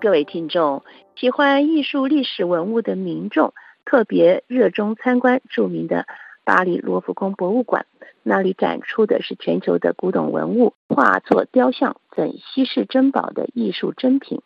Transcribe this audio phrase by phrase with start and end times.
[0.00, 0.82] 各位听众，
[1.14, 3.52] 喜欢艺术历史文物的民众
[3.84, 6.06] 特别热衷参观著名的
[6.42, 7.84] 巴黎罗浮宫博物馆，
[8.22, 14.40] 那里展出的是全球的古董文物、画作、雕像等稀世珍宝的艺术珍品。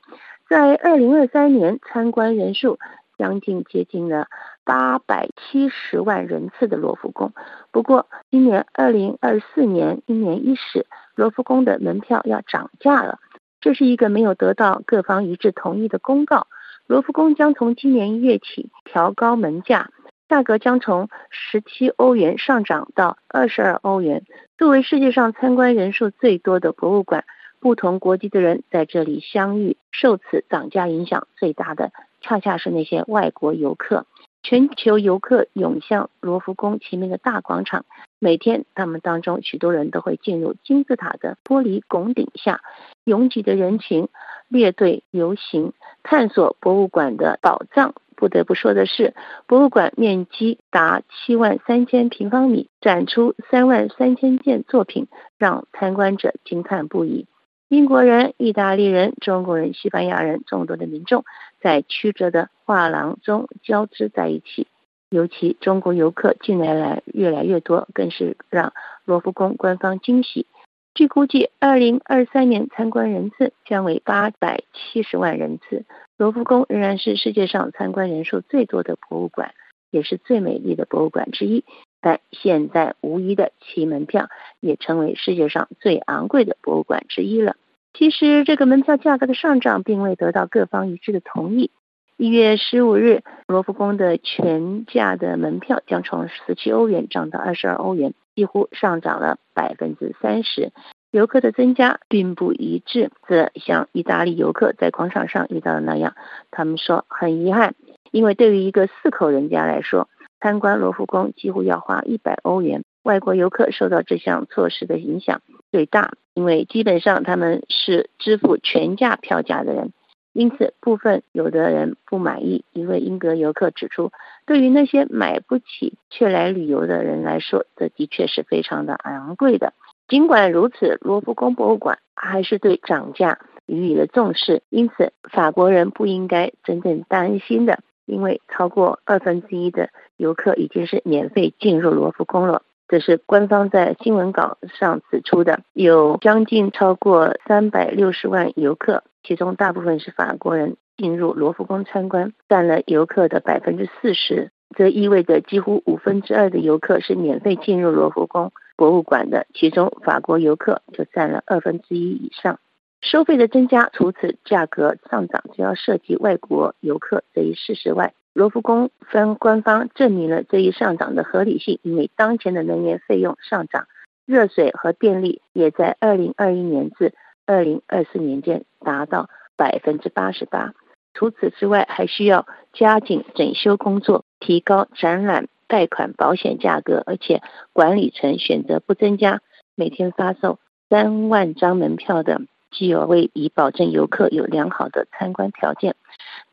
[0.49, 2.81] 在二零二三年，参观人数
[3.17, 4.27] 将近接近了
[4.65, 7.33] 八百七十万人次的罗浮宫。
[7.71, 10.85] 不过，今年二零二四年一年伊始，
[11.15, 13.21] 罗浮宫的门票要涨价了。
[13.65, 16.49] 这是一个没有得到各方一致同意的公告。
[16.87, 19.89] 罗浮宫将从今年一月起调高门价，
[20.29, 24.23] 价格将从十七欧元上涨到二十二欧元。
[24.59, 27.25] 作为世界上参观人数最多的博物馆，
[27.59, 31.91] 不同国籍的人在这里相遇，受此涨价影响最大的，
[32.21, 34.05] 恰恰是那些外国游客。
[34.43, 37.87] 全球游客涌向罗浮宫前面的大广场，
[38.19, 42.61] 每天他们当中许多人都会进入金字塔的玻璃拱顶下，
[43.05, 44.09] 拥挤的人群
[44.49, 47.95] 列队游行，探索博物馆的宝藏。
[48.17, 49.13] 不得不说的是，
[49.47, 57.27] 博物馆面积达七万三千平方米，展出三万三千件作品，让参观者惊叹不已。
[57.69, 61.25] 英国人、意大利人、中国人、西班牙人，众多的民众
[61.61, 64.69] 在曲折的画廊中交织在一起。
[65.11, 68.73] 尤其中国游客近年来越来越多，更是让
[69.05, 70.47] 罗浮宫官方惊喜。
[70.95, 75.85] 据估计，二零二三年参观人次将为八百七十万人次。
[76.17, 79.55] 罗浮宫仍然是世界上参观人数最多的博物馆，
[79.91, 81.65] 也是最美丽的博物馆之一。
[82.01, 84.29] 但现在无疑的，其门票
[84.61, 87.57] 也成为世界上最昂贵的博物馆之一了。
[87.93, 91.73] 其实，这个门票价格的上涨并未得到各方一致的同意。
[92.17, 100.73] 一月十五日，罗浮宫的全价的门票将从十七欧元涨到二十二欧元，几乎上涨了百分之三十。
[101.11, 106.17] 游客的增加并不一致，这像意大利游客在广场上遇到的那样，
[106.51, 107.77] 他们说很遗憾，
[108.11, 110.09] 因为对于一个四口人家来说，
[110.41, 112.83] 参观罗浮宫几乎要花一百欧元。
[113.05, 119.93] 外国游客受到这项措施的影响最大，因为基本上他们是支付全价票价的人，
[120.35, 122.65] 因此部分有的人不满意。
[122.73, 124.11] 一位英格游客指出，
[124.45, 129.73] 对于那些买不起却来旅游的人来说，这的确是非常的昂贵的。
[130.09, 142.63] 尽管如此，罗浮宫博物馆还是对涨价予以了重视，因此法国人不应该真正担心的，因为超过二分之一的游客已经是免费进入罗浮宫了。
[142.95, 154.53] 这是官方在新闻稿上指出的，有将近超过三百六十万游客，其中大部分是法国人进入罗浮宫参观，占了游客的百分之四十。
[154.77, 162.61] 这意味着几乎五分之二的游客是免费进入罗浮宫博物馆的，其中法国游客就占了二分之一以上。
[163.05, 168.15] 收费的增加，除此价格上涨主要涉及外国游客这一事实外。
[168.33, 173.87] 罗浮宫分官方证明了这一上涨的合理性，因为当前的能源费用上涨，
[174.25, 177.13] 热水和电力也在二零二一年至
[177.45, 180.73] 二零二四年间达到百分之八十八。
[181.13, 187.43] 除此之外，还需要加紧整修工作，提高展览、贷款、保险价格，而且
[187.75, 189.43] 管理层选择不增加
[189.75, 192.41] 每天发售三万张门票的
[192.75, 195.95] 基额位，以保证游客有良好的参观条件。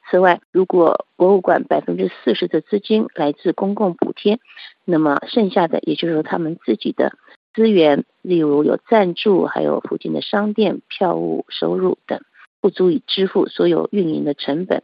[0.10, 4.40] 此外，如果博物馆百分之四十的资金来自公共补贴，
[4.86, 7.14] 那么剩下的也就是他们自己的
[7.54, 12.22] 资源，例如有赞助，还有附近的商店票务收入等，
[12.60, 14.84] 不足以支付所有运营的成本。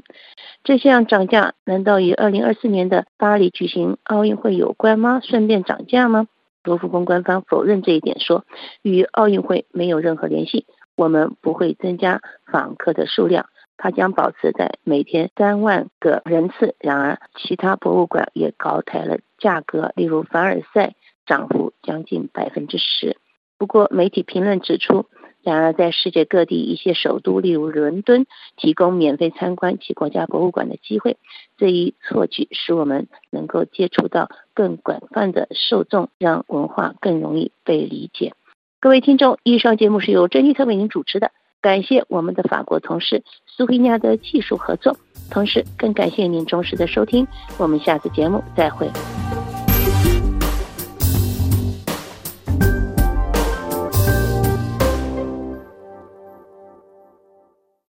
[0.64, 5.20] 这项涨价难道与二零二四年的巴黎举行奥运会有关吗？
[5.22, 6.28] 顺便涨价吗？
[6.64, 8.46] 罗浮宫官方否认这一点，说
[8.82, 10.66] 与奥运会没有任何联系，
[10.98, 12.22] 我们不会增加
[12.52, 13.48] 访客的数量。
[13.78, 16.76] 它将保持在每天三万个人次。
[16.80, 20.96] 然而，其他博物馆也高抬了价格，例如凡尔赛
[21.28, 23.18] 涨幅将近百分之十。
[23.60, 25.06] 不过，媒体评论指出，
[25.44, 28.26] 然而在世界各地一些首都，例如伦敦，
[28.56, 31.18] 提供免费参观其国家博物馆的机会。
[31.58, 38.34] 这一措举使我们能够接触到更广泛的受众，让文化更容易被理解。
[38.80, 41.32] 各位听众，以上节目是由珍妮特为您主持的。
[41.62, 44.96] 感谢我们的法国同事苏菲亚的技术合作，
[45.32, 47.28] 同时更感谢您忠实的收听。
[47.58, 48.88] 我们下次节目再会。